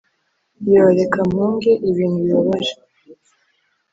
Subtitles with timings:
[0.71, 2.73] yoo, reka mpunge ibintu bibabaje,